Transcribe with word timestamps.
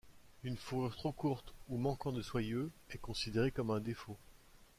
Une 0.43 0.57
fourrure 0.57 0.95
trop 0.95 1.11
courte 1.11 1.53
ou 1.69 1.77
manquant 1.77 2.11
de 2.11 2.23
soyeux 2.23 2.71
est 2.89 2.97
considérée 2.97 3.51
comme 3.51 3.69
un 3.69 3.79
défaut. 3.79 4.17